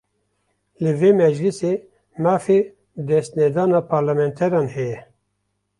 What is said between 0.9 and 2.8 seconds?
vê meclîsê, mafê